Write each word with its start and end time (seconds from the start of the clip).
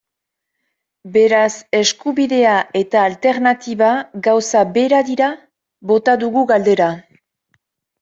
Beraz, 1.17 1.51
eskubidea 1.81 2.57
eta 2.81 3.05
alternatiba 3.11 3.93
gauza 4.31 4.67
bera 4.81 5.07
dira?, 5.15 5.33
bota 5.95 6.21
dugu 6.27 6.49
galdera. 6.57 6.95